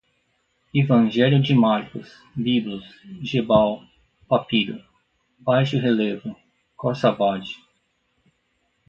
[0.73, 2.83] Evangelho de Marcos, Biblos,
[3.23, 3.83] Gebal,
[4.27, 4.83] papiro,
[5.37, 6.35] baixo-relevo,
[6.75, 7.55] Corsabade